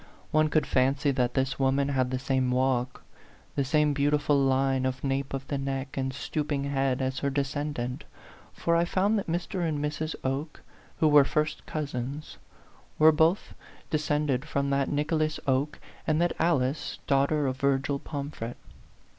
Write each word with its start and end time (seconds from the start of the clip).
One 0.31 0.47
could 0.49 0.65
fancy 0.65 1.11
that 1.11 1.35
this 1.35 1.59
woman 1.59 1.89
had 1.89 2.09
the 2.09 2.17
same 2.17 2.49
walk, 2.49 3.03
the 3.55 3.63
same 3.63 3.93
beautiful 3.93 4.35
line 4.35 4.83
of 4.83 5.03
nape 5.03 5.31
of 5.31 5.47
the 5.47 5.59
neck 5.59 5.95
and 5.95 6.11
stooping 6.11 6.63
head 6.63 7.03
as 7.03 7.19
her 7.19 7.29
descendant, 7.29 8.05
for 8.51 8.75
I 8.75 8.83
found 8.83 9.19
that 9.19 9.27
Mr. 9.27 9.61
and 9.63 9.77
Mrs. 9.77 10.15
Oke, 10.23 10.63
who 10.97 11.07
were 11.07 11.23
first 11.23 11.67
cousins, 11.67 12.37
were 12.97 13.11
both 13.11 13.49
de 13.51 13.51
38 13.51 13.53
A 13.53 13.53
PHANTOM 13.53 13.89
LOVER. 13.91 13.97
scended 14.01 14.45
from 14.47 14.69
that 14.71 14.89
Nicholas 14.91 15.39
Oke 15.45 15.79
and 16.07 16.19
that 16.19 16.33
Alice, 16.39 16.97
daughter 17.05 17.45
of 17.45 17.57
Virgil 17.57 17.99
Pomfret. 17.99 18.57